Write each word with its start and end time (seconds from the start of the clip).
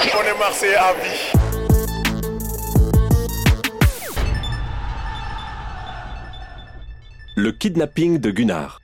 On 0.00 0.64
est 0.64 0.76
à 0.76 0.92
vie. 0.92 1.32
Le 7.34 7.50
kidnapping 7.50 8.18
de 8.18 8.30
Gunnar. 8.30 8.78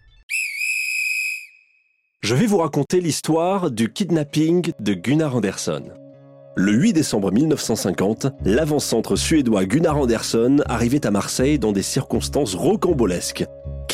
Je 2.20 2.34
vais 2.34 2.46
vous 2.46 2.58
raconter 2.58 3.00
l'histoire 3.00 3.70
du 3.70 3.92
kidnapping 3.92 4.72
de 4.80 4.94
Gunnar 4.94 5.36
Andersson. 5.36 5.84
Le 6.56 6.72
8 6.72 6.94
décembre 6.94 7.30
1950, 7.30 8.26
l'avant-centre 8.44 9.14
suédois 9.14 9.66
Gunnar 9.66 9.98
Andersson 9.98 10.64
arrivait 10.66 11.06
à 11.06 11.12
Marseille 11.12 11.60
dans 11.60 11.72
des 11.72 11.82
circonstances 11.82 12.56
rocambolesques. 12.56 13.44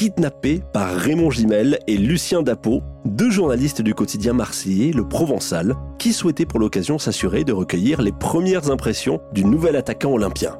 Kidnappé 0.00 0.62
par 0.72 0.96
Raymond 0.96 1.30
Gimel 1.30 1.78
et 1.86 1.98
Lucien 1.98 2.40
Dapo, 2.40 2.80
deux 3.04 3.28
journalistes 3.28 3.82
du 3.82 3.92
quotidien 3.92 4.32
marseillais 4.32 4.92
Le 4.92 5.06
Provençal, 5.06 5.76
qui 5.98 6.14
souhaitaient 6.14 6.46
pour 6.46 6.58
l'occasion 6.58 6.98
s'assurer 6.98 7.44
de 7.44 7.52
recueillir 7.52 8.00
les 8.00 8.10
premières 8.10 8.70
impressions 8.70 9.20
du 9.34 9.44
nouvel 9.44 9.76
attaquant 9.76 10.12
olympien. 10.12 10.56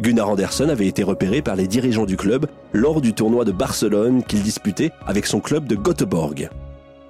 Gunnar 0.00 0.30
Andersson 0.30 0.68
avait 0.68 0.88
été 0.88 1.04
repéré 1.04 1.42
par 1.42 1.54
les 1.54 1.68
dirigeants 1.68 2.06
du 2.06 2.16
club 2.16 2.46
lors 2.72 3.00
du 3.00 3.14
tournoi 3.14 3.44
de 3.44 3.52
Barcelone 3.52 4.24
qu'il 4.24 4.42
disputait 4.42 4.90
avec 5.06 5.26
son 5.26 5.38
club 5.38 5.68
de 5.68 5.76
Göteborg. 5.76 6.50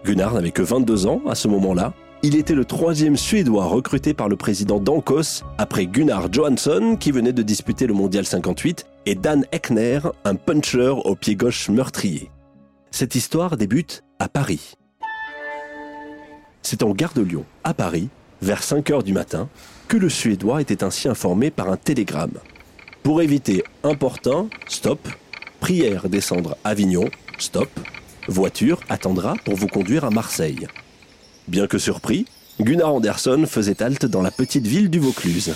Gunnar 0.04 0.34
n'avait 0.34 0.50
que 0.50 0.60
22 0.60 1.06
ans 1.06 1.22
à 1.26 1.34
ce 1.34 1.48
moment-là. 1.48 1.94
Il 2.24 2.36
était 2.36 2.54
le 2.54 2.64
troisième 2.64 3.16
Suédois 3.16 3.64
recruté 3.64 4.14
par 4.14 4.28
le 4.28 4.36
président 4.36 4.78
Dankos 4.78 5.42
après 5.58 5.86
Gunnar 5.86 6.32
Johansson 6.32 6.96
qui 6.98 7.10
venait 7.10 7.32
de 7.32 7.42
disputer 7.42 7.88
le 7.88 7.94
Mondial 7.94 8.24
58 8.24 8.86
et 9.06 9.16
Dan 9.16 9.44
Eckner, 9.50 9.98
un 10.24 10.36
puncher 10.36 10.94
au 11.04 11.16
pied 11.16 11.34
gauche 11.34 11.68
meurtrier. 11.68 12.30
Cette 12.92 13.16
histoire 13.16 13.56
débute 13.56 14.04
à 14.20 14.28
Paris. 14.28 14.74
C'est 16.62 16.84
en 16.84 16.90
gare 16.90 17.12
de 17.12 17.22
Lyon, 17.22 17.44
à 17.64 17.74
Paris, 17.74 18.08
vers 18.40 18.62
5 18.62 18.88
heures 18.90 19.02
du 19.02 19.12
matin, 19.12 19.48
que 19.88 19.96
le 19.96 20.08
Suédois 20.08 20.60
était 20.60 20.84
ainsi 20.84 21.08
informé 21.08 21.50
par 21.50 21.70
un 21.70 21.76
télégramme. 21.76 22.38
Pour 23.02 23.20
éviter 23.20 23.64
importun, 23.82 24.48
stop. 24.68 25.08
Prière 25.58 26.08
descendre 26.08 26.56
Avignon, 26.62 27.10
stop. 27.38 27.68
Voiture 28.28 28.78
attendra 28.88 29.34
pour 29.44 29.56
vous 29.56 29.66
conduire 29.66 30.04
à 30.04 30.10
Marseille. 30.10 30.68
Bien 31.48 31.66
que 31.66 31.78
surpris, 31.78 32.26
Gunnar 32.60 32.94
Andersson 32.94 33.44
faisait 33.46 33.82
halte 33.82 34.06
dans 34.06 34.22
la 34.22 34.30
petite 34.30 34.66
ville 34.66 34.90
du 34.90 34.98
Vaucluse. 35.00 35.52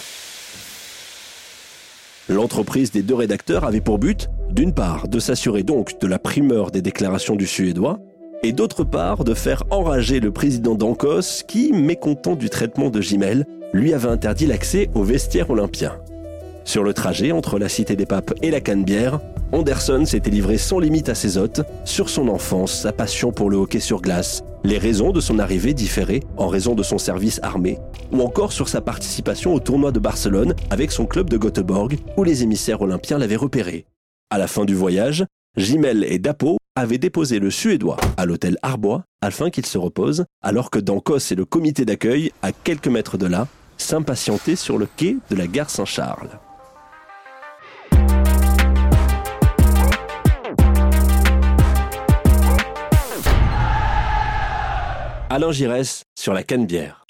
L'entreprise 2.29 2.91
des 2.91 3.03
deux 3.03 3.15
rédacteurs 3.15 3.65
avait 3.65 3.81
pour 3.81 3.99
but, 3.99 4.29
d'une 4.51 4.75
part, 4.75 5.07
de 5.07 5.21
s'assurer 5.21 5.63
donc 5.63 6.01
de 6.01 6.09
la 6.09 6.19
primeur 6.19 6.73
des 6.73 6.83
déclarations 6.83 7.37
du 7.37 7.47
Suédois, 7.47 8.01
et 8.43 8.53
d'autre 8.53 8.83
part, 8.83 9.23
de 9.23 9.33
faire 9.33 9.63
enrager 9.71 10.19
le 10.19 10.33
président 10.33 10.75
d'Ancos 10.75 11.45
qui, 11.47 11.73
mécontent 11.73 12.35
du 12.35 12.51
traitement 12.51 12.91
de 12.91 13.01
Gimel, 13.01 13.47
lui 13.73 13.95
avait 13.95 14.09
interdit 14.09 14.47
l'accès 14.47 14.91
au 14.95 15.05
vestiaire 15.05 15.51
olympien. 15.51 15.99
Sur 16.65 16.83
le 16.83 16.93
trajet 16.93 17.31
entre 17.31 17.61
la 17.61 17.69
Cité 17.69 17.95
des 17.95 18.07
Papes 18.07 18.35
et 18.43 18.51
la 18.51 18.61
Canebière, 18.61 19.21
Anderson 19.53 20.05
s'était 20.05 20.31
livré 20.31 20.59
sans 20.59 20.79
limite 20.79 21.09
à 21.09 21.15
ses 21.15 21.39
hôtes 21.39 21.63
sur 21.85 22.09
son 22.09 22.29
enfance, 22.29 22.83
sa 22.83 22.93
passion 22.93 23.33
pour 23.33 23.49
le 23.49 23.57
hockey 23.57 23.81
sur 23.81 24.01
glace, 24.01 24.43
les 24.65 24.79
raisons 24.79 25.13
de 25.13 25.21
son 25.21 25.39
arrivée 25.39 25.75
différées 25.75 26.23
en 26.37 26.49
raison 26.49 26.75
de 26.75 26.83
son 26.83 26.99
service 26.99 27.39
armé, 27.43 27.79
ou 28.13 28.21
encore 28.23 28.53
sur 28.53 28.69
sa 28.69 28.81
participation 28.81 29.55
au 29.55 29.61
tournoi 29.61 29.93
de 29.93 30.01
Barcelone 30.01 30.55
avec 30.71 30.91
son 30.91 31.07
club 31.07 31.31
de 31.31 31.39
Göteborg 31.39 31.99
où 32.17 32.25
les 32.25 32.43
émissaires 32.43 32.83
olympiens 32.83 33.19
l'avaient 33.19 33.37
repéré. 33.37 33.87
À 34.31 34.39
la 34.39 34.49
fin 34.49 34.65
du 34.65 34.75
voyage, 34.75 35.25
Gimel 35.57 36.05
et 36.05 36.19
Dapo 36.19 36.59
avaient 36.75 36.99
déposé 36.99 37.39
le 37.39 37.51
Suédois 37.51 37.97
à 38.17 38.27
l'hôtel 38.27 38.59
Arbois 38.63 39.05
afin 39.23 39.51
qu'il 39.51 39.65
se 39.65 39.79
repose, 39.79 40.25
alors 40.43 40.71
que 40.71 40.79
Dankos 40.79 41.31
et 41.31 41.35
le 41.35 41.45
comité 41.45 41.85
d'accueil, 41.85 42.33
à 42.43 42.53
quelques 42.53 42.89
mètres 42.89 43.17
de 43.17 43.27
là, 43.27 43.47
s'impatientaient 43.79 44.57
sur 44.57 44.77
le 44.77 44.87
quai 44.97 45.17
de 45.31 45.37
la 45.37 45.47
gare 45.47 45.71
Saint-Charles. 45.71 46.39
Alain 55.29 55.51
Giresse 55.51 56.05
sur 56.15 56.33
la 56.33 56.45
Canebière. 56.45 57.05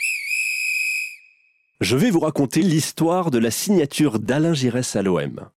Je 1.83 1.99
vais 1.99 2.11
vous 2.11 2.21
raconter 2.21 2.63
l'histoire 2.63 3.31
de 3.31 3.37
la 3.37 3.51
signature 3.51 4.19
d'Alain 4.19 4.55
Giresse 4.55 4.97
à 4.97 5.03
l'OM. 5.03 5.51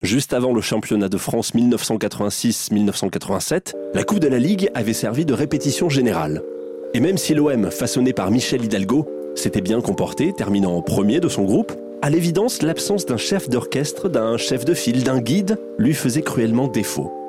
Juste 0.00 0.34
avant 0.34 0.54
le 0.54 0.60
championnat 0.60 1.08
de 1.08 1.18
France 1.18 1.52
1986-1987, 1.56 3.74
la 3.92 4.04
Coupe 4.04 4.20
de 4.20 4.28
la 4.28 4.38
Ligue 4.38 4.70
avait 4.74 4.92
servi 4.92 5.24
de 5.24 5.34
répétition 5.34 5.88
générale. 5.88 6.44
Et 6.94 7.00
même 7.00 7.18
si 7.18 7.34
l'OM, 7.34 7.68
façonné 7.72 8.12
par 8.12 8.30
Michel 8.30 8.64
Hidalgo, 8.64 9.08
s'était 9.34 9.60
bien 9.60 9.80
comporté, 9.80 10.32
terminant 10.32 10.76
en 10.76 10.82
premier 10.82 11.18
de 11.18 11.28
son 11.28 11.42
groupe, 11.42 11.72
à 12.02 12.10
l'évidence, 12.10 12.62
l'absence 12.62 13.04
d'un 13.04 13.16
chef 13.16 13.48
d'orchestre, 13.48 14.08
d'un 14.08 14.36
chef 14.36 14.64
de 14.64 14.74
file, 14.74 15.02
d'un 15.02 15.18
guide 15.18 15.58
lui 15.78 15.94
faisait 15.94 16.22
cruellement 16.22 16.68
défaut 16.68 17.23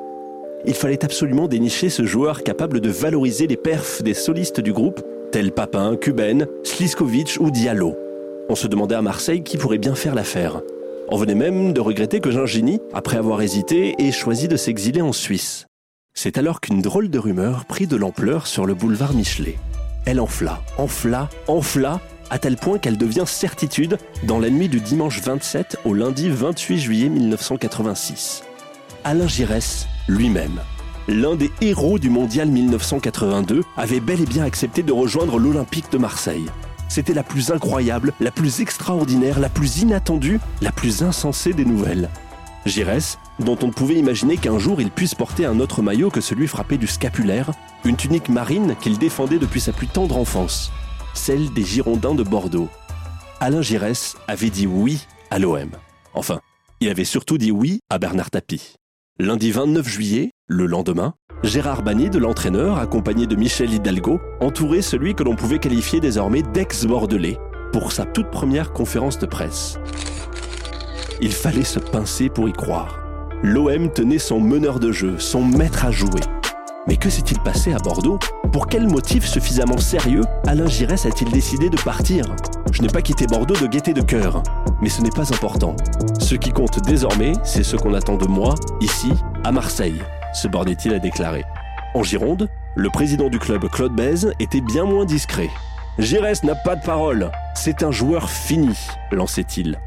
il 0.68 0.74
fallait 0.74 1.04
absolument 1.04 1.48
dénicher 1.48 1.90
ce 1.90 2.06
joueur 2.06 2.44
capable 2.44 2.80
de 2.80 2.90
valoriser 2.90 3.48
les 3.48 3.58
perfs 3.58 4.02
des 4.02 4.14
solistes 4.14 4.60
du 4.60 4.74
groupe, 4.74 5.02
tels 5.32 5.52
Papin, 5.52 5.96
Kuben, 5.96 6.48
Sliskovic 6.64 7.38
ou 7.40 7.52
Diallo. 7.52 7.96
On 8.50 8.56
se 8.56 8.68
demandait 8.68 8.96
à 8.96 9.02
Marseille 9.02 9.44
qui 9.44 9.58
pourrait 9.58 9.78
bien 9.78 9.96
faire 9.96 10.16
l'affaire. 10.16 10.62
On 11.10 11.18
venait 11.18 11.36
même 11.36 11.74
de 11.74 11.82
regretter 11.82 12.20
que 12.20 12.32
Gingini, 12.32 12.80
après 12.94 13.18
avoir 13.18 13.42
hésité, 13.42 13.96
ait 14.00 14.12
choisi 14.12 14.48
de 14.48 14.58
s'exiler 14.58 15.02
en 15.02 15.14
Suisse. 15.14 15.68
C'est 16.14 16.38
alors 16.38 16.62
qu'une 16.62 16.82
drôle 16.82 17.10
de 17.10 17.20
rumeur 17.20 17.66
prit 17.66 17.88
de 17.88 17.96
l'ampleur 17.96 18.48
sur 18.48 18.66
le 18.66 18.74
boulevard 18.74 19.14
Michelet. 19.14 19.58
Elle 20.06 20.20
enfla, 20.20 20.62
enfla, 20.78 21.30
enfla, 21.48 22.00
à 22.30 22.40
tel 22.40 22.56
point 22.56 22.80
qu'elle 22.80 22.98
devient 22.98 23.26
certitude 23.26 23.98
dans 24.24 24.40
la 24.40 24.50
nuit 24.50 24.70
du 24.70 24.80
dimanche 24.80 25.22
27 25.22 25.78
au 25.86 25.94
lundi 25.94 26.30
28 26.30 26.78
juillet 26.80 27.10
1986. 27.10 28.44
Alain 29.08 29.28
Giresse 29.28 29.88
lui-même. 30.08 30.60
L'un 31.08 31.36
des 31.36 31.52
héros 31.62 32.00
du 32.00 32.10
mondial 32.10 32.50
1982 32.50 33.62
avait 33.78 34.00
bel 34.00 34.20
et 34.20 34.26
bien 34.26 34.44
accepté 34.44 34.82
de 34.82 34.92
rejoindre 34.92 35.38
l'Olympique 35.38 35.92
de 35.92 36.00
Marseille. 36.00 36.48
C'était 36.90 37.14
la 37.14 37.22
plus 37.22 37.52
incroyable, 37.52 38.14
la 38.20 38.32
plus 38.32 38.62
extraordinaire, 38.62 39.40
la 39.40 39.50
plus 39.50 39.84
inattendue, 39.84 40.40
la 40.60 40.72
plus 40.72 41.04
insensée 41.04 41.54
des 41.54 41.66
nouvelles. 41.66 42.10
Giresse, 42.66 43.20
dont 43.38 43.56
on 43.62 43.68
ne 43.68 43.72
pouvait 43.72 43.94
imaginer 43.94 44.38
qu'un 44.38 44.58
jour 44.58 44.82
il 44.82 44.90
puisse 44.90 45.14
porter 45.14 45.46
un 45.46 45.60
autre 45.60 45.84
maillot 45.84 46.10
que 46.10 46.20
celui 46.20 46.48
frappé 46.48 46.80
du 46.80 46.88
scapulaire, 46.88 47.52
une 47.84 47.98
tunique 47.98 48.30
marine 48.30 48.76
qu'il 48.82 48.98
défendait 48.98 49.38
depuis 49.38 49.62
sa 49.62 49.72
plus 49.72 49.88
tendre 49.88 50.18
enfance, 50.18 50.72
celle 51.14 51.54
des 51.54 51.64
Girondins 51.64 52.16
de 52.16 52.24
Bordeaux. 52.24 52.70
Alain 53.40 53.62
Giresse 53.62 54.18
avait 54.28 54.50
dit 54.50 54.66
oui 54.66 55.06
à 55.30 55.38
l'OM. 55.38 55.70
Enfin, 56.16 56.40
il 56.80 56.90
avait 56.90 57.06
surtout 57.06 57.38
dit 57.38 57.52
oui 57.52 57.82
à 57.92 58.00
Bernard 58.00 58.32
Tapie. 58.32 58.78
Lundi 59.18 59.50
29 59.50 59.88
juillet, 59.88 60.32
le 60.48 60.66
lendemain, 60.66 61.14
Gérard 61.42 61.84
Bagné 61.84 62.10
de 62.10 62.18
l'entraîneur, 62.18 62.78
accompagné 62.80 63.28
de 63.28 63.38
Michel 63.38 63.74
Hidalgo, 63.74 64.20
entourait 64.42 64.82
celui 64.82 65.16
que 65.16 65.24
l'on 65.24 65.38
pouvait 65.38 65.60
qualifier 65.60 66.02
désormais 66.02 66.42
d'ex-bordelais 66.42 67.38
pour 67.72 67.94
sa 67.94 68.04
toute 68.04 68.30
première 68.30 68.74
conférence 68.74 69.18
de 69.18 69.26
presse. 69.26 69.80
Il 71.22 71.32
fallait 71.32 71.64
se 71.64 71.80
pincer 71.80 72.28
pour 72.28 72.50
y 72.50 72.52
croire. 72.52 73.00
L'OM 73.42 73.90
tenait 73.90 74.20
son 74.20 74.42
meneur 74.42 74.82
de 74.82 74.92
jeu, 74.92 75.18
son 75.18 75.46
maître 75.46 75.86
à 75.86 75.92
jouer. 75.92 76.20
Mais 76.88 76.98
que 76.98 77.10
s'est-il 77.10 77.40
passé 77.40 77.74
à 77.74 77.78
Bordeaux? 77.78 78.20
Pour 78.52 78.68
quel 78.68 78.88
motif 78.88 79.26
suffisamment 79.26 79.78
sérieux? 79.78 80.22
Alain 80.46 80.68
Giresse 80.68 81.08
a-t-il 81.08 81.32
décidé 81.32 81.68
de 81.68 81.82
partir? 81.82 82.26
Je 82.72 82.84
n'ai 82.84 82.90
pas 82.90 83.02
quitté 83.02 83.26
Bordeaux 83.26 83.56
de 83.56 83.66
gaieté 83.66 83.92
de 83.92 84.04
cœur, 84.04 84.44
mais 84.82 84.90
ce 84.90 85.02
n'est 85.02 85.10
pas 85.10 85.34
important. 85.34 85.76
Ce 86.20 86.36
qui 86.36 86.52
compte 86.52 86.80
désormais, 86.86 87.34
c'est 87.44 87.64
ce 87.64 87.76
qu'on 87.76 87.96
attend 87.96 88.18
de 88.18 88.28
moi, 88.28 88.54
ici, 88.82 89.12
à 89.44 89.52
Marseille, 89.52 90.00
se 90.34 90.48
bornait-il 90.48 90.94
à 90.94 91.00
déclarer. 91.00 91.44
En 91.96 92.04
Gironde, 92.04 92.50
le 92.76 92.90
président 92.92 93.30
du 93.30 93.40
club, 93.40 93.68
Claude 93.70 93.96
Bèze, 93.96 94.34
était 94.40 94.62
bien 94.62 94.86
moins 94.86 95.06
discret. 95.06 95.50
Giresse 95.98 96.44
n'a 96.44 96.56
pas 96.56 96.76
de 96.76 96.86
parole, 96.86 97.32
c'est 97.56 97.82
un 97.82 97.92
joueur 97.92 98.30
fini, 98.30 98.78
lançait-il. 99.12 99.80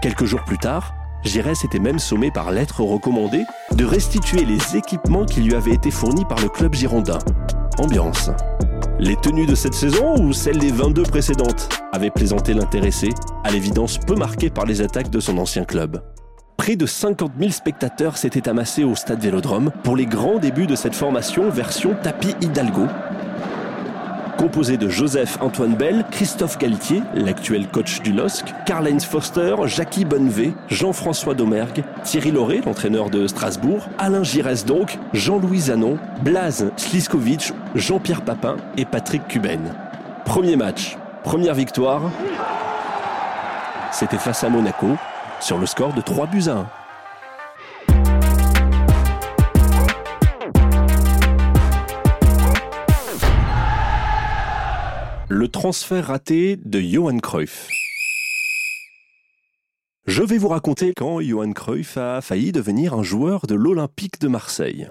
Quelques 0.00 0.24
jours 0.24 0.44
plus 0.44 0.58
tard, 0.58 0.94
Giresse 1.24 1.64
était 1.64 1.78
même 1.78 1.98
sommé 1.98 2.30
par 2.30 2.52
lettre 2.52 2.82
recommandée 2.82 3.44
de 3.72 3.84
restituer 3.84 4.44
les 4.44 4.76
équipements 4.76 5.24
qui 5.24 5.40
lui 5.40 5.54
avaient 5.54 5.74
été 5.74 5.90
fournis 5.90 6.24
par 6.24 6.40
le 6.40 6.48
club 6.48 6.74
girondin. 6.74 7.18
Ambiance. 7.78 8.30
Les 8.98 9.16
tenues 9.16 9.46
de 9.46 9.54
cette 9.54 9.74
saison 9.74 10.16
ou 10.22 10.32
celles 10.32 10.58
des 10.58 10.72
22 10.72 11.02
précédentes 11.02 11.68
avait 11.92 12.10
plaisanté 12.10 12.54
l'intéressé, 12.54 13.10
à 13.44 13.50
l'évidence 13.50 13.98
peu 13.98 14.14
marqué 14.14 14.48
par 14.48 14.64
les 14.64 14.80
attaques 14.80 15.10
de 15.10 15.20
son 15.20 15.36
ancien 15.38 15.64
club. 15.64 16.02
Près 16.56 16.76
de 16.76 16.86
50 16.86 17.32
000 17.38 17.50
spectateurs 17.50 18.16
s'étaient 18.16 18.48
amassés 18.48 18.84
au 18.84 18.94
stade 18.94 19.20
Vélodrome 19.20 19.70
pour 19.84 19.96
les 19.96 20.06
grands 20.06 20.38
débuts 20.38 20.66
de 20.66 20.74
cette 20.74 20.94
formation 20.94 21.50
version 21.50 21.94
tapis 22.02 22.34
Hidalgo, 22.40 22.86
composé 24.46 24.76
de 24.76 24.88
Joseph 24.88 25.38
Antoine 25.40 25.74
Bell, 25.74 26.04
Christophe 26.12 26.56
Galtier, 26.56 27.02
l'actuel 27.14 27.66
coach 27.66 28.00
du 28.02 28.12
LOSC, 28.12 28.44
Karl-Heinz 28.64 29.04
Foster, 29.04 29.56
Jackie 29.64 30.04
Bonnevé, 30.04 30.54
Jean-François 30.68 31.34
Domergue, 31.34 31.82
Thierry 32.04 32.30
Lauré, 32.30 32.60
l'entraîneur 32.64 33.10
de 33.10 33.26
Strasbourg, 33.26 33.88
Alain 33.98 34.22
Giresse 34.22 34.64
donc, 34.64 35.00
Jean-Louis 35.12 35.62
Zanon, 35.62 35.98
Blaze 36.22 36.70
Sliskovic, 36.76 37.52
Jean-Pierre 37.74 38.22
Papin 38.22 38.56
et 38.76 38.84
Patrick 38.84 39.26
Cuben. 39.26 39.74
Premier 40.24 40.54
match. 40.54 40.96
Première 41.24 41.54
victoire, 41.54 42.02
c'était 43.90 44.16
face 44.16 44.44
à 44.44 44.48
Monaco, 44.48 44.96
sur 45.40 45.58
le 45.58 45.66
score 45.66 45.92
de 45.92 46.02
3 46.02 46.28
buts 46.28 46.44
à 46.46 46.52
1. 46.52 46.66
Le 55.38 55.48
transfert 55.48 56.06
raté 56.06 56.56
de 56.56 56.80
Johan 56.80 57.18
Cruyff. 57.18 57.68
Je 60.06 60.22
vais 60.22 60.38
vous 60.38 60.48
raconter 60.48 60.94
quand 60.96 61.20
Johan 61.20 61.52
Cruyff 61.52 61.98
a 61.98 62.22
failli 62.22 62.52
devenir 62.52 62.94
un 62.94 63.02
joueur 63.02 63.46
de 63.46 63.54
l'Olympique 63.54 64.18
de 64.18 64.28
Marseille. 64.28 64.90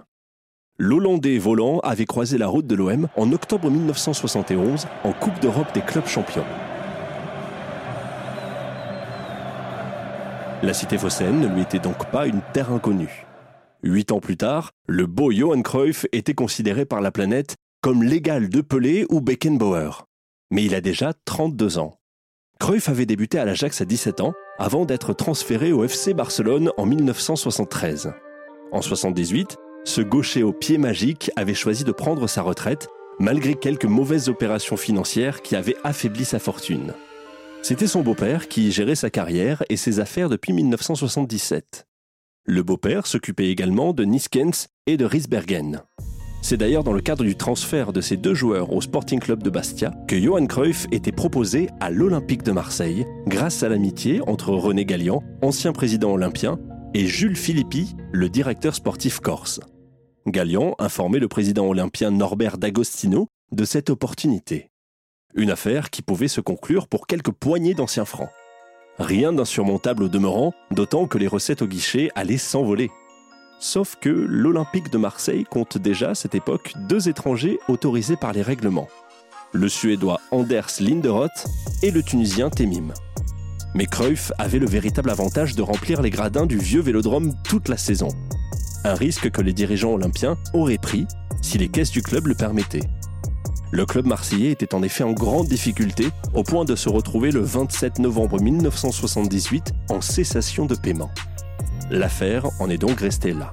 L'Hollandais 0.78 1.40
volant 1.40 1.80
avait 1.80 2.06
croisé 2.06 2.38
la 2.38 2.46
route 2.46 2.68
de 2.68 2.76
l'OM 2.76 3.08
en 3.16 3.32
octobre 3.32 3.72
1971 3.72 4.86
en 5.04 5.14
Coupe 5.14 5.40
d'Europe 5.40 5.74
des 5.74 5.82
clubs 5.82 6.06
champions. 6.06 6.46
La 10.62 10.76
cité 10.76 11.00
phocéenne 11.00 11.40
ne 11.40 11.48
lui 11.48 11.64
était 11.64 11.80
donc 11.80 12.12
pas 12.12 12.28
une 12.28 12.44
terre 12.54 12.72
inconnue. 12.72 13.26
Huit 13.82 14.12
ans 14.12 14.20
plus 14.20 14.38
tard, 14.38 14.74
le 14.86 15.08
beau 15.08 15.32
Johan 15.32 15.64
Cruyff 15.64 16.06
était 16.12 16.36
considéré 16.36 16.86
par 16.86 17.02
la 17.02 17.10
planète 17.10 17.56
comme 17.82 18.04
l'égal 18.04 18.48
de 18.48 18.62
Pelé 18.62 19.08
ou 19.10 19.22
Beckenbauer. 19.22 20.06
Mais 20.52 20.64
il 20.64 20.76
a 20.76 20.82
déjà 20.82 21.14
32 21.26 21.78
ans. 21.78 22.00
Cruyff 22.60 22.90
avait 22.90 23.06
débuté 23.06 23.38
à 23.38 23.46
l'Ajax 23.46 23.82
à 23.82 23.86
17 23.86 24.22
ans 24.22 24.34
avant 24.58 24.86
d'être 24.86 25.14
transféré 25.14 25.74
au 25.74 25.84
FC 25.84 26.14
Barcelone 26.14 26.72
en 26.78 26.86
1973. 26.86 28.14
En 28.72 28.82
78, 28.82 29.58
ce 29.84 30.02
gaucher 30.02 30.44
au 30.44 30.54
pied 30.54 30.78
magique 30.78 31.32
avait 31.36 31.54
choisi 31.54 31.84
de 31.84 31.92
prendre 31.92 32.28
sa 32.28 32.42
retraite 32.42 32.88
malgré 33.20 33.56
quelques 33.56 33.86
mauvaises 33.86 34.30
opérations 34.30 34.78
financières 34.78 35.42
qui 35.42 35.56
avaient 35.56 35.78
affaibli 35.84 36.26
sa 36.26 36.40
fortune. 36.40 36.94
C'était 37.62 37.88
son 37.88 38.02
beau-père 38.02 38.48
qui 38.48 38.72
gérait 38.72 38.96
sa 38.96 39.10
carrière 39.10 39.64
et 39.70 39.78
ses 39.78 40.00
affaires 40.00 40.30
depuis 40.30 40.54
1977. 40.54 41.88
Le 42.46 42.62
beau-père 42.62 43.08
s'occupait 43.08 43.50
également 43.50 43.94
de 43.94 44.04
Niskens 44.04 44.68
et 44.86 44.98
de 44.98 45.06
Riesbergen. 45.06 45.82
C'est 46.48 46.58
d'ailleurs 46.58 46.84
dans 46.84 46.94
le 46.94 47.02
cadre 47.02 47.24
du 47.24 47.36
transfert 47.36 47.92
de 47.92 48.02
ces 48.02 48.18
deux 48.18 48.36
joueurs 48.36 48.72
au 48.72 48.80
Sporting 48.80 49.20
Club 49.20 49.42
de 49.42 49.50
Bastia 49.50 49.92
que 50.08 50.16
Johan 50.16 50.46
Cruyff 50.46 50.86
était 50.92 51.12
proposé 51.12 51.72
à 51.80 51.90
l'Olympique 51.90 52.44
de 52.44 52.52
Marseille 52.52 53.04
grâce 53.26 53.64
à 53.64 53.70
l'amitié 53.70 54.22
entre 54.28 54.52
René 54.52 54.86
Gallian, 54.86 55.24
ancien 55.42 55.74
président 55.74 56.12
olympien, 56.12 56.60
et 56.94 57.08
Jules 57.08 57.36
Philippi, 57.36 57.96
le 58.12 58.30
directeur 58.30 58.76
sportif 58.76 59.22
corse. 59.22 59.60
Gallian 60.28 60.76
informait 60.78 61.18
le 61.18 61.28
président 61.28 61.66
olympien 61.66 62.12
Norbert 62.12 62.60
D'Agostino 62.60 63.28
de 63.52 63.66
cette 63.66 63.90
opportunité. 63.90 64.70
Une 65.34 65.50
affaire 65.50 65.90
qui 65.90 66.04
pouvait 66.04 66.28
se 66.28 66.42
conclure 66.42 66.88
pour 66.88 67.08
quelques 67.08 67.32
poignées 67.32 67.74
d'anciens 67.74 68.06
francs. 68.06 68.30
Rien 69.00 69.34
d'insurmontable 69.34 70.04
au 70.04 70.10
demeurant, 70.10 70.54
d'autant 70.70 71.08
que 71.08 71.18
les 71.18 71.28
recettes 71.28 71.64
au 71.64 71.68
guichet 71.68 72.12
allaient 72.14 72.38
s'envoler. 72.38 72.92
Sauf 73.60 73.96
que 74.00 74.10
l'Olympique 74.10 74.92
de 74.92 74.98
Marseille 74.98 75.44
compte 75.44 75.78
déjà 75.78 76.12
à 76.12 76.16
cette 76.16 76.36
époque 76.36 76.74
deux 76.88 77.10
étrangers 77.10 77.60
autorisés 77.68 78.18
par 78.18 78.34
les 78.34 78.42
règlements. 78.42 78.88
Le 79.54 79.70
Suédois 79.70 80.20
Anders 80.32 80.68
Linderoth 80.80 81.48
et 81.82 81.92
le 81.92 82.04
Tunisien 82.04 82.50
Temim. 82.50 82.94
Mais 83.74 83.86
Cruyff 83.86 84.32
avait 84.38 84.60
le 84.60 84.68
véritable 84.68 85.10
avantage 85.10 85.56
de 85.56 85.62
remplir 85.62 86.02
les 86.02 86.10
gradins 86.10 86.46
du 86.46 86.58
vieux 86.58 86.82
vélodrome 86.82 87.34
toute 87.44 87.70
la 87.70 87.78
saison. 87.78 88.10
Un 88.84 88.94
risque 88.94 89.32
que 89.32 89.42
les 89.42 89.54
dirigeants 89.54 89.94
olympiens 89.94 90.38
auraient 90.54 90.78
pris 90.78 91.08
si 91.42 91.58
les 91.58 91.70
caisses 91.70 91.92
du 91.92 92.02
club 92.02 92.28
le 92.28 92.36
permettaient. 92.36 92.88
Le 93.72 93.86
club 93.86 94.06
marseillais 94.06 94.52
était 94.52 94.76
en 94.76 94.84
effet 94.84 95.04
en 95.04 95.12
grande 95.12 95.48
difficulté 95.48 96.08
au 96.34 96.44
point 96.44 96.66
de 96.66 96.76
se 96.76 96.88
retrouver 96.88 97.32
le 97.32 97.42
27 97.42 98.00
novembre 98.00 98.40
1978 98.40 99.74
en 99.90 100.02
cessation 100.02 100.66
de 100.66 100.76
paiement. 100.76 101.12
L'affaire 101.92 102.48
en 102.60 102.68
est 102.72 102.80
donc 102.80 103.02
restée 103.02 103.32
là. 103.32 103.52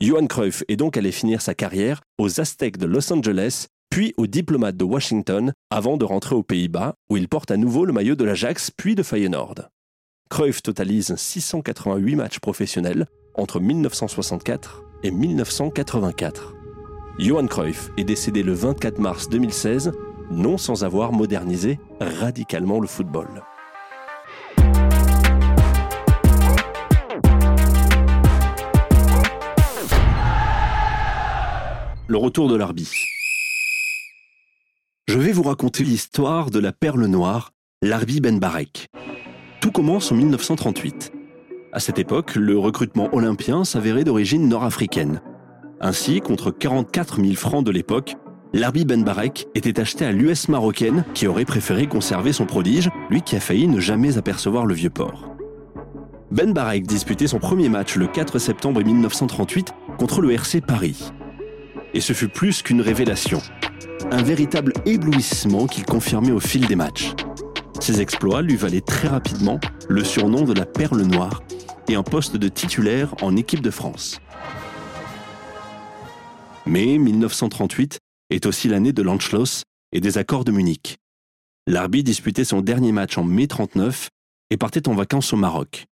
Johan 0.00 0.26
Cruyff 0.26 0.64
est 0.66 0.74
donc 0.74 0.96
allé 0.96 1.12
finir 1.12 1.40
sa 1.40 1.54
carrière 1.54 2.02
aux 2.18 2.40
Aztecs 2.40 2.76
de 2.76 2.86
Los 2.86 3.12
Angeles, 3.12 3.66
puis 3.88 4.14
aux 4.16 4.26
diplomates 4.26 4.76
de 4.76 4.82
Washington, 4.82 5.52
avant 5.70 5.96
de 5.96 6.04
rentrer 6.04 6.34
aux 6.34 6.42
Pays-Bas, 6.42 6.94
où 7.08 7.16
il 7.16 7.28
porte 7.28 7.52
à 7.52 7.56
nouveau 7.56 7.84
le 7.84 7.92
maillot 7.92 8.16
de 8.16 8.24
l'Ajax, 8.24 8.72
puis 8.72 8.96
de 8.96 9.04
Feyenoord. 9.04 9.68
Cruyff 10.28 10.60
totalise 10.60 11.14
688 11.14 12.16
matchs 12.16 12.40
professionnels 12.40 13.06
entre 13.34 13.60
1964 13.60 14.82
et 15.04 15.12
1984. 15.12 16.56
Johan 17.20 17.46
Cruyff 17.46 17.90
est 17.96 18.04
décédé 18.04 18.42
le 18.42 18.54
24 18.54 18.98
mars 18.98 19.28
2016, 19.28 19.92
non 20.32 20.58
sans 20.58 20.82
avoir 20.82 21.12
modernisé 21.12 21.78
radicalement 22.00 22.80
le 22.80 22.88
football. 22.88 23.28
Le 32.08 32.18
retour 32.18 32.48
de 32.48 32.56
l'Arbi. 32.56 32.88
Je 35.08 35.18
vais 35.18 35.32
vous 35.32 35.42
raconter 35.42 35.82
l'histoire 35.82 36.50
de 36.50 36.60
la 36.60 36.72
perle 36.72 37.06
noire, 37.06 37.52
l'Arbi 37.82 38.20
Ben 38.20 38.38
Barek. 38.38 38.88
Tout 39.60 39.72
commence 39.72 40.12
en 40.12 40.14
1938. 40.14 41.12
À 41.72 41.80
cette 41.80 41.98
époque, 41.98 42.36
le 42.36 42.56
recrutement 42.56 43.08
olympien 43.12 43.64
s'avérait 43.64 44.04
d'origine 44.04 44.48
nord-africaine. 44.48 45.20
Ainsi, 45.80 46.20
contre 46.20 46.50
44 46.52 47.20
000 47.20 47.34
francs 47.34 47.64
de 47.64 47.72
l'époque, 47.72 48.14
l'Arbi 48.52 48.84
Ben 48.84 49.02
Barek 49.02 49.48
était 49.54 49.80
acheté 49.80 50.04
à 50.04 50.12
l'US 50.12 50.48
marocaine 50.48 51.04
qui 51.12 51.26
aurait 51.26 51.44
préféré 51.44 51.88
conserver 51.88 52.32
son 52.32 52.46
prodige, 52.46 52.88
lui 53.10 53.22
qui 53.22 53.34
a 53.34 53.40
failli 53.40 53.66
ne 53.66 53.80
jamais 53.80 54.16
apercevoir 54.16 54.64
le 54.64 54.74
vieux 54.74 54.90
port. 54.90 55.36
Ben 56.30 56.52
Barek 56.52 56.86
disputait 56.86 57.26
son 57.26 57.38
premier 57.38 57.68
match 57.68 57.96
le 57.96 58.06
4 58.06 58.38
septembre 58.38 58.82
1938 58.82 59.74
contre 59.98 60.20
le 60.20 60.32
RC 60.32 60.60
Paris 60.60 61.12
et 61.96 62.00
ce 62.00 62.12
fut 62.12 62.28
plus 62.28 62.62
qu'une 62.62 62.82
révélation. 62.82 63.40
Un 64.10 64.22
véritable 64.22 64.74
éblouissement 64.84 65.66
qu'il 65.66 65.86
confirmait 65.86 66.30
au 66.30 66.40
fil 66.40 66.66
des 66.66 66.76
matchs. 66.76 67.12
Ses 67.80 68.02
exploits 68.02 68.42
lui 68.42 68.54
valaient 68.54 68.82
très 68.82 69.08
rapidement 69.08 69.58
le 69.88 70.04
surnom 70.04 70.44
de 70.44 70.52
la 70.52 70.66
Perle 70.66 71.00
Noire 71.00 71.42
et 71.88 71.94
un 71.94 72.02
poste 72.02 72.36
de 72.36 72.48
titulaire 72.48 73.14
en 73.22 73.34
équipe 73.34 73.62
de 73.62 73.70
France. 73.70 74.20
Mais 76.66 76.98
1938 76.98 77.98
est 78.28 78.44
aussi 78.44 78.68
l'année 78.68 78.92
de 78.92 79.00
l'Anschluss 79.00 79.62
et 79.92 80.00
des 80.00 80.18
accords 80.18 80.44
de 80.44 80.52
Munich. 80.52 80.98
L'arbitre 81.66 82.04
disputait 82.04 82.44
son 82.44 82.60
dernier 82.60 82.92
match 82.92 83.16
en 83.16 83.24
mai 83.24 83.46
39 83.46 84.10
et 84.50 84.58
partait 84.58 84.86
en 84.86 84.94
vacances 84.94 85.32
au 85.32 85.36
Maroc. 85.36 85.86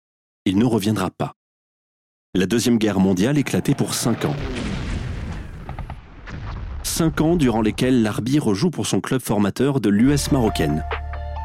Il 0.47 0.57
ne 0.57 0.65
reviendra 0.65 1.11
pas. 1.11 1.35
La 2.35 2.47
Deuxième 2.47 2.79
Guerre 2.79 3.01
mondiale 3.01 3.37
éclatait 3.37 3.75
pour 3.75 3.93
cinq 3.93 4.25
ans. 4.25 4.37
Cinq 7.01 7.23
ans 7.23 7.37
durant 7.37 7.63
lesquels 7.63 8.03
l'Arbi 8.03 8.39
rejoue 8.39 8.69
pour 8.69 8.87
son 8.87 9.01
club 9.01 9.23
formateur 9.23 9.81
de 9.81 9.89
l'US 9.89 10.33
marocaine. 10.33 10.85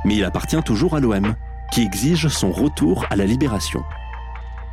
Mais 0.03 0.15
il 0.17 0.25
appartient 0.25 0.62
toujours 0.63 0.97
à 0.97 1.00
l'OM, 1.00 1.33
qui 1.71 1.81
exige 1.81 2.27
son 2.27 2.51
retour 2.51 3.05
à 3.09 3.15
la 3.15 3.25
libération. 3.25 3.81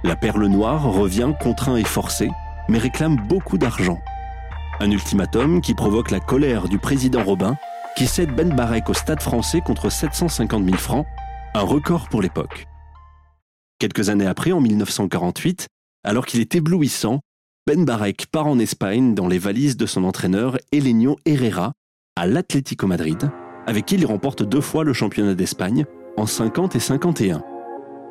La 0.02 0.16
Perle 0.16 0.46
Noire 0.46 0.82
revient 0.92 1.34
contraint 1.40 1.76
et 1.76 1.84
forcé, 1.84 2.30
mais 2.68 2.78
réclame 2.78 3.16
beaucoup 3.28 3.58
d'argent. 3.58 4.00
Un 4.80 4.90
ultimatum 4.90 5.60
qui 5.60 5.74
provoque 5.74 6.10
la 6.10 6.18
colère 6.18 6.68
du 6.68 6.80
président 6.80 7.22
Robin, 7.22 7.56
qui 7.96 8.08
cède 8.08 8.34
Ben 8.34 8.52
Barek 8.52 8.90
au 8.90 8.94
stade 8.94 9.22
français 9.22 9.60
contre 9.60 9.88
750 9.88 10.64
000 10.64 10.76
francs, 10.78 11.06
un 11.54 11.62
record 11.62 12.08
pour 12.08 12.22
l'époque. 12.22 12.66
Quelques 13.78 14.08
années 14.08 14.26
après, 14.26 14.50
en 14.50 14.60
1948, 14.60 15.68
alors 16.02 16.26
qu'il 16.26 16.40
est 16.40 16.56
éblouissant, 16.56 17.20
ben 17.66 17.84
Barek 17.84 18.26
part 18.26 18.48
en 18.48 18.58
Espagne 18.58 19.14
dans 19.14 19.28
les 19.28 19.38
valises 19.38 19.76
de 19.76 19.86
son 19.86 20.02
entraîneur 20.02 20.58
Elenio 20.72 21.16
Herrera 21.24 21.72
à 22.16 22.26
l'Atlético 22.26 22.88
Madrid, 22.88 23.30
avec 23.66 23.86
qui 23.86 23.94
il 23.94 24.04
remporte 24.04 24.42
deux 24.42 24.60
fois 24.60 24.82
le 24.82 24.92
championnat 24.92 25.34
d'Espagne 25.34 25.84
en 26.16 26.26
50 26.26 26.74
et 26.74 26.80
51. 26.80 27.42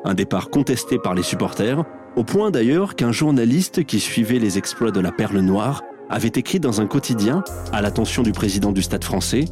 Un 0.04 0.14
départ 0.14 0.48
contesté 0.48 0.98
par 0.98 1.14
les 1.14 1.22
supporters, 1.22 1.84
au 2.16 2.24
point 2.24 2.50
d'ailleurs 2.50 2.96
qu'un 2.96 3.12
journaliste 3.12 3.84
qui 3.84 4.00
suivait 4.00 4.38
les 4.38 4.56
exploits 4.56 4.90
de 4.90 5.00
la 5.00 5.12
Perle 5.12 5.40
Noire 5.40 5.82
avait 6.08 6.32
écrit 6.34 6.58
dans 6.58 6.80
un 6.80 6.86
quotidien, 6.86 7.44
à 7.72 7.82
l'attention 7.82 8.22
du 8.22 8.32
président 8.32 8.72
du 8.72 8.82
Stade 8.82 9.04
français, 9.04 9.44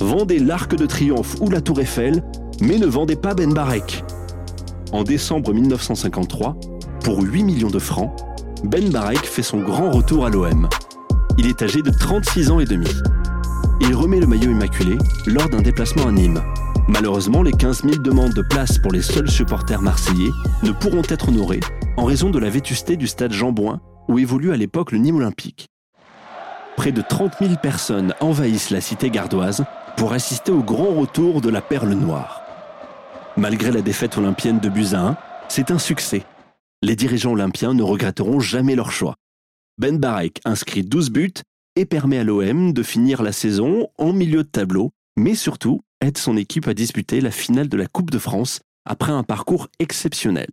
Vendez 0.00 0.38
l'Arc 0.38 0.74
de 0.74 0.86
Triomphe 0.86 1.40
ou 1.40 1.50
la 1.50 1.60
Tour 1.60 1.80
Eiffel, 1.80 2.24
mais 2.60 2.78
ne 2.78 2.86
vendez 2.86 3.16
pas 3.16 3.34
Ben 3.34 3.52
Barek. 3.52 4.02
En 4.92 5.04
décembre 5.04 5.52
1953, 5.52 6.56
pour 7.04 7.22
8 7.22 7.44
millions 7.44 7.70
de 7.70 7.78
francs, 7.78 8.10
ben 8.64 8.90
Barek 8.90 9.24
fait 9.24 9.42
son 9.42 9.60
grand 9.60 9.90
retour 9.90 10.26
à 10.26 10.30
l'OM. 10.30 10.68
Il 11.38 11.46
est 11.46 11.62
âgé 11.62 11.82
de 11.82 11.90
36 11.90 12.50
ans 12.50 12.60
et 12.60 12.64
demi. 12.64 12.88
Il 13.80 13.94
remet 13.94 14.20
le 14.20 14.26
maillot 14.26 14.50
immaculé 14.50 14.98
lors 15.26 15.48
d'un 15.48 15.62
déplacement 15.62 16.06
à 16.06 16.12
Nîmes. 16.12 16.42
Malheureusement, 16.88 17.42
les 17.42 17.52
15 17.52 17.82
000 17.82 17.96
demandes 17.96 18.34
de 18.34 18.42
place 18.42 18.78
pour 18.78 18.92
les 18.92 19.02
seuls 19.02 19.30
supporters 19.30 19.82
marseillais 19.82 20.30
ne 20.62 20.72
pourront 20.72 21.02
être 21.08 21.28
honorées 21.28 21.60
en 21.96 22.04
raison 22.04 22.30
de 22.30 22.38
la 22.38 22.50
vétusté 22.50 22.96
du 22.96 23.06
stade 23.06 23.32
Jean 23.32 23.52
Bouin 23.52 23.80
où 24.08 24.18
évolue 24.18 24.52
à 24.52 24.56
l'époque 24.56 24.92
le 24.92 24.98
Nîmes 24.98 25.16
Olympique. 25.16 25.68
Près 26.76 26.92
de 26.92 27.02
30 27.02 27.34
000 27.40 27.54
personnes 27.62 28.14
envahissent 28.20 28.70
la 28.70 28.80
cité 28.80 29.10
gardoise 29.10 29.64
pour 29.96 30.12
assister 30.12 30.52
au 30.52 30.62
grand 30.62 30.94
retour 30.94 31.40
de 31.40 31.50
la 31.50 31.60
perle 31.60 31.90
noire. 31.90 32.42
Malgré 33.36 33.70
la 33.70 33.82
défaite 33.82 34.18
olympienne 34.18 34.58
de 34.58 34.68
1, 34.94 35.16
c'est 35.48 35.70
un 35.70 35.78
succès. 35.78 36.24
Les 36.82 36.96
dirigeants 36.96 37.32
olympiens 37.32 37.74
ne 37.74 37.82
regretteront 37.82 38.40
jamais 38.40 38.74
leur 38.74 38.90
choix. 38.90 39.14
Ben 39.78 39.98
Barek 39.98 40.40
inscrit 40.44 40.82
12 40.82 41.10
buts 41.10 41.32
et 41.76 41.86
permet 41.86 42.18
à 42.18 42.24
l'OM 42.24 42.72
de 42.72 42.82
finir 42.82 43.22
la 43.22 43.32
saison 43.32 43.88
en 43.98 44.12
milieu 44.12 44.42
de 44.42 44.48
tableau, 44.48 44.90
mais 45.16 45.36
surtout 45.36 45.82
aide 46.00 46.18
son 46.18 46.36
équipe 46.36 46.66
à 46.66 46.74
disputer 46.74 47.20
la 47.20 47.30
finale 47.30 47.68
de 47.68 47.76
la 47.76 47.86
Coupe 47.86 48.10
de 48.10 48.18
France 48.18 48.60
après 48.84 49.12
un 49.12 49.22
parcours 49.22 49.68
exceptionnel. 49.78 50.48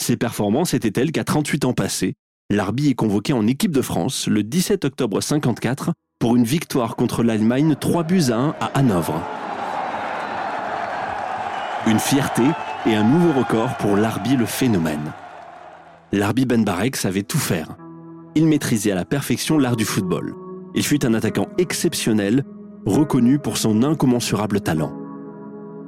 Ses 0.00 0.16
performances 0.16 0.74
étaient 0.74 0.92
telles 0.92 1.12
qu'à 1.12 1.24
38 1.24 1.64
ans 1.64 1.74
passés, 1.74 2.14
Larbi 2.48 2.88
est 2.90 2.94
convoqué 2.94 3.32
en 3.32 3.46
équipe 3.46 3.72
de 3.72 3.82
France 3.82 4.28
le 4.28 4.44
17 4.44 4.84
octobre 4.84 5.20
54 5.20 5.92
pour 6.20 6.36
une 6.36 6.44
victoire 6.44 6.94
contre 6.94 7.22
l'Allemagne 7.24 7.74
3 7.74 8.04
buts 8.04 8.30
à 8.30 8.36
1 8.36 8.54
à 8.60 8.66
Hanovre. 8.78 9.20
Une 11.86 11.98
fierté 11.98 12.42
et 12.86 12.94
un 12.94 13.04
nouveau 13.04 13.38
record 13.38 13.76
pour 13.76 13.96
Larbi 13.96 14.36
le 14.36 14.46
phénomène. 14.46 15.12
Larbi 16.12 16.46
Ben 16.46 16.64
Barek 16.64 16.96
savait 16.96 17.22
tout 17.22 17.38
faire. 17.38 17.76
Il 18.34 18.46
maîtrisait 18.46 18.92
à 18.92 18.94
la 18.94 19.04
perfection 19.04 19.58
l'art 19.58 19.76
du 19.76 19.84
football. 19.84 20.34
Il 20.74 20.84
fut 20.84 21.04
un 21.04 21.14
attaquant 21.14 21.48
exceptionnel, 21.58 22.44
reconnu 22.86 23.38
pour 23.38 23.56
son 23.56 23.82
incommensurable 23.82 24.60
talent. 24.60 24.92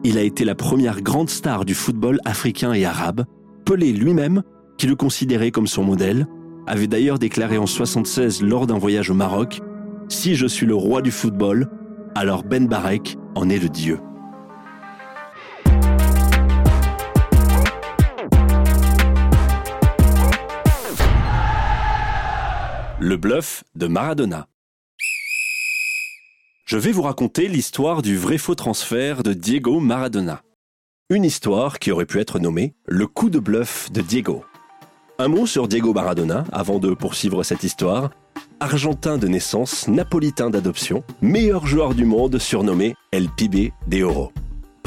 Il 0.05 0.19
a 0.19 0.23
été 0.23 0.45
la 0.45 0.55
première 0.55 1.01
grande 1.01 1.31
star 1.31 1.65
du 1.65 1.75
football 1.75 2.19
africain 2.25 2.73
et 2.73 2.85
arabe. 2.85 3.25
Pelé 3.65 3.93
lui-même, 3.93 4.43
qui 4.77 4.87
le 4.87 4.97
considérait 4.97 5.53
comme 5.53 5.69
son 5.69 5.85
modèle, 5.85 6.27
avait 6.67 6.89
d'ailleurs 6.89 7.19
déclaré 7.19 7.59
en 7.59 7.67
76 7.67 8.43
lors 8.43 8.67
d'un 8.67 8.79
voyage 8.79 9.11
au 9.11 9.15
Maroc 9.15 9.61
Si 10.09 10.35
je 10.35 10.47
suis 10.47 10.67
le 10.67 10.75
roi 10.75 11.01
du 11.03 11.11
football, 11.11 11.69
alors 12.15 12.43
Ben 12.43 12.67
Barek 12.67 13.17
en 13.35 13.49
est 13.49 13.59
le 13.59 13.69
dieu. 13.69 13.99
Le 23.05 23.17
bluff 23.17 23.65
de 23.75 23.89
Maradona. 23.89 24.47
Je 26.65 26.79
vais 26.79 26.93
vous 26.93 27.03
raconter 27.03 27.49
l'histoire 27.49 28.01
du 28.01 28.17
vrai 28.17 28.39
faux 28.39 28.55
transfert 28.55 29.25
de 29.25 29.33
Diego 29.33 29.81
Maradona. 29.81 30.43
Une 31.11 31.25
histoire 31.25 31.81
qui 31.81 31.91
aurait 31.91 32.07
pu 32.07 32.21
être 32.21 32.39
nommée 32.39 32.77
le 32.87 33.09
coup 33.09 33.29
de 33.29 33.41
bluff 33.41 33.91
de 33.91 34.03
Diego. 34.03 34.45
Un 35.19 35.27
mot 35.27 35.47
sur 35.47 35.67
Diego 35.67 35.93
Maradona 35.93 36.45
avant 36.53 36.79
de 36.79 36.95
poursuivre 36.95 37.43
cette 37.43 37.65
histoire. 37.65 38.11
Argentin 38.61 39.19
de 39.19 39.27
naissance, 39.27 39.89
napolitain 39.89 40.51
d'adoption, 40.51 41.03
meilleur 41.23 41.67
joueur 41.67 41.97
du 41.97 42.05
monde 42.05 42.39
surnommé 42.39 42.95
El 43.11 43.29
Pibe 43.31 43.73
de 43.89 44.03
Oro. 44.05 44.31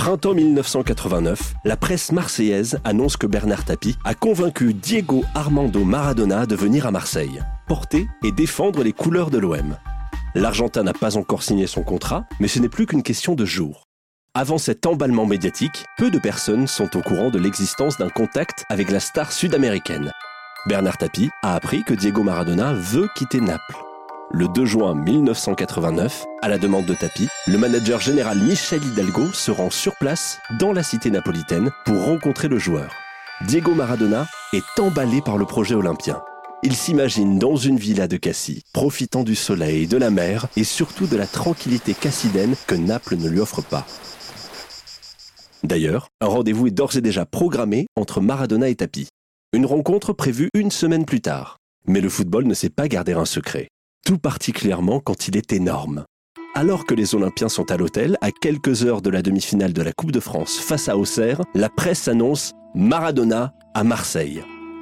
Printemps 0.06 0.36
1989, 0.36 1.56
la 1.64 1.76
presse 1.76 2.12
marseillaise 2.12 2.78
annonce 2.84 3.18
que 3.18 3.26
Bernard 3.26 3.66
Tapie 3.66 3.96
a 4.04 4.14
convaincu 4.14 4.76
Diego 4.76 5.24
Armando 5.34 5.84
Maradona 5.84 6.46
de 6.46 6.56
venir 6.56 6.86
à 6.86 6.92
Marseille 6.92 7.42
porter 7.68 8.08
et 8.24 8.32
défendre 8.32 8.84
les 8.84 8.94
couleurs 8.94 9.32
de 9.32 9.40
l'OM. 9.40 9.76
L'Argentin 10.36 10.84
n'a 10.84 10.94
pas 10.94 11.18
encore 11.18 11.42
signé 11.42 11.66
son 11.66 11.82
contrat, 11.82 12.26
mais 12.40 12.48
ce 12.48 12.60
n'est 12.60 12.70
plus 12.70 12.86
qu'une 12.86 13.02
question 13.02 13.34
de 13.34 13.46
jours. 13.46 13.88
Avant 14.36 14.60
cet 14.60 14.86
emballement 14.86 15.26
médiatique, 15.26 15.86
peu 15.98 16.12
de 16.12 16.20
personnes 16.20 16.68
sont 16.68 16.96
au 16.96 17.02
courant 17.02 17.32
de 17.32 17.40
l'existence 17.40 17.98
d'un 17.98 18.10
contact 18.10 18.64
avec 18.70 18.92
la 18.92 19.00
star 19.00 19.32
sud-américaine. 19.32 20.12
Bernard 20.68 21.00
Tapie 21.00 21.32
a 21.42 21.56
appris 21.56 21.84
que 21.84 21.96
Diego 21.96 22.22
Maradona 22.22 22.74
veut 22.74 23.10
quitter 23.16 23.42
Naples. 23.42 23.85
Le 24.32 24.48
2 24.48 24.66
juin 24.66 24.96
1989, 24.96 26.26
à 26.42 26.50
la 26.50 26.58
demande 26.58 26.86
de 26.86 26.94
Tapie, 26.94 27.30
le 27.48 27.58
manager 27.58 28.00
général 28.00 28.40
Michel 28.40 28.84
Hidalgo 28.84 29.32
se 29.32 29.52
rend 29.52 29.70
sur 29.70 29.96
place 29.96 30.40
dans 30.60 30.74
la 30.74 30.84
cité 30.84 31.12
napolitaine 31.12 31.72
pour 31.86 32.04
rencontrer 32.06 32.48
le 32.48 32.58
joueur. 32.58 32.92
Diego 33.48 33.76
Maradona 33.76 34.28
est 34.52 34.80
emballé 34.80 35.22
par 35.22 35.38
le 35.38 35.46
projet 35.46 35.76
olympien. 35.76 36.22
Il 36.64 36.76
s'imagine 36.76 37.38
dans 37.38 37.56
une 37.56 37.78
villa 37.78 38.08
de 38.08 38.18
Cassis, 38.18 38.64
profitant 38.74 39.24
du 39.24 39.36
soleil, 39.36 39.88
de 39.88 39.98
la 39.98 40.10
mer 40.10 40.48
et 40.58 40.64
surtout 40.64 41.06
de 41.06 41.18
la 41.18 41.28
tranquillité 41.28 41.94
cassidaine 41.94 42.56
que 42.66 42.76
Naples 42.76 43.18
ne 43.18 43.30
lui 43.30 43.40
offre 43.40 43.62
pas. 43.62 43.86
D'ailleurs, 45.64 46.08
un 46.20 46.28
rendez-vous 46.28 46.68
est 46.68 46.72
d'ores 46.72 46.96
et 46.98 47.02
déjà 47.02 47.26
programmé 47.26 47.88
entre 47.96 48.22
Maradona 48.22 48.70
et 48.70 48.76
Tapi. 48.76 49.08
Une 49.54 49.66
rencontre 49.66 50.14
prévue 50.14 50.50
une 50.56 50.72
semaine 50.72 51.06
plus 51.06 51.22
tard. 51.22 51.58
Mais 51.88 52.02
le 52.02 52.10
football 52.10 52.46
ne 52.46 52.56
sait 52.56 52.70
pas 52.70 52.88
garder 52.88 53.14
un 53.14 53.26
secret, 53.26 53.68
tout 54.06 54.18
particulièrement 54.20 55.02
quand 55.02 55.28
il 55.28 55.36
est 55.36 55.52
énorme. 55.52 56.06
Alors 56.54 56.86
que 56.86 56.94
les 56.94 57.16
Olympiens 57.16 57.50
sont 57.50 57.70
à 57.72 57.76
l'hôtel, 57.76 58.18
à 58.22 58.32
quelques 58.32 58.86
heures 58.86 59.02
de 59.02 59.10
la 59.10 59.22
demi-finale 59.22 59.74
de 59.74 59.82
la 59.82 59.92
Coupe 59.92 60.12
de 60.12 60.22
France 60.22 60.58
face 60.58 60.88
à 60.88 60.96
Auxerre, 60.96 61.42
la 61.54 61.68
presse 61.68 62.08
annonce 62.08 62.54
Maradona 62.76 63.54
à 63.74 63.84
Marseille. 63.84 64.42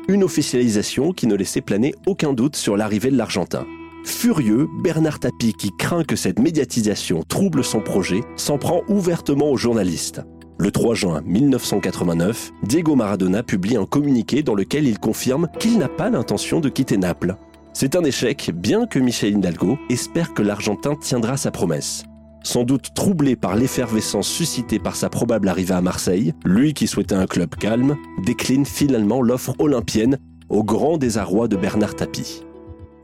Une 0.09 0.23
officialisation 0.23 1.13
qui 1.13 1.25
ne 1.25 1.35
laissait 1.35 1.61
planer 1.61 1.95
aucun 2.05 2.33
doute 2.33 2.57
sur 2.57 2.77
l'arrivée 2.77 3.09
de 3.09 3.17
l'Argentin. 3.17 3.65
Furieux, 4.03 4.67
Bernard 4.83 5.19
Tapie, 5.19 5.53
qui 5.53 5.71
craint 5.79 6.03
que 6.03 6.17
cette 6.17 6.39
médiatisation 6.39 7.23
trouble 7.23 7.63
son 7.63 7.79
projet, 7.79 8.21
s'en 8.35 8.57
prend 8.57 8.81
ouvertement 8.89 9.49
aux 9.49 9.57
journalistes. 9.57 10.21
Le 10.59 10.69
3 10.69 10.93
juin 10.93 11.21
1989, 11.25 12.51
Diego 12.63 12.95
Maradona 12.95 13.41
publie 13.41 13.77
un 13.77 13.85
communiqué 13.85 14.43
dans 14.43 14.53
lequel 14.53 14.85
il 14.85 14.99
confirme 14.99 15.47
qu'il 15.59 15.79
n'a 15.79 15.87
pas 15.87 16.09
l'intention 16.09 16.59
de 16.59 16.69
quitter 16.69 16.97
Naples. 16.97 17.37
C'est 17.75 17.95
un 17.95 18.03
échec, 18.03 18.51
bien 18.53 18.85
que 18.85 18.99
Michel 18.99 19.37
Hidalgo 19.37 19.79
espère 19.89 20.35
que 20.35 20.43
l'Argentin 20.43 20.95
tiendra 20.95 21.37
sa 21.37 21.49
promesse. 21.49 22.03
Sans 22.43 22.63
doute 22.63 22.93
troublé 22.93 23.35
par 23.35 23.55
l'effervescence 23.55 24.27
suscitée 24.27 24.77
par 24.77 24.95
sa 24.95 25.09
probable 25.09 25.47
arrivée 25.47 25.73
à 25.73 25.81
Marseille, 25.81 26.33
lui 26.45 26.75
qui 26.75 26.85
souhaitait 26.85 27.15
un 27.15 27.25
club 27.25 27.55
calme, 27.55 27.97
décline 28.25 28.65
finalement 28.65 29.23
l'offre 29.23 29.55
olympienne 29.57 30.19
au 30.49 30.63
grand 30.63 30.97
désarroi 30.97 31.47
de 31.47 31.55
Bernard 31.55 31.95
Tapie. 31.95 32.43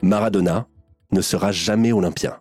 Maradona 0.04 0.68
ne 1.12 1.22
sera 1.22 1.52
jamais 1.52 1.92
olympien. 1.92 2.36